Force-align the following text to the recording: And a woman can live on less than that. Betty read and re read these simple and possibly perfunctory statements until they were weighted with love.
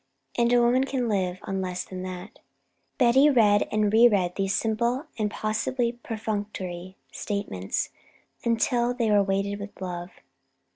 And 0.35 0.51
a 0.51 0.59
woman 0.59 0.85
can 0.85 1.07
live 1.07 1.37
on 1.43 1.61
less 1.61 1.83
than 1.85 2.01
that. 2.01 2.39
Betty 2.97 3.29
read 3.29 3.67
and 3.71 3.93
re 3.93 4.07
read 4.07 4.33
these 4.35 4.55
simple 4.55 5.05
and 5.19 5.29
possibly 5.29 5.91
perfunctory 5.91 6.97
statements 7.11 7.91
until 8.43 8.95
they 8.95 9.11
were 9.11 9.21
weighted 9.21 9.59
with 9.59 9.79
love. 9.79 10.09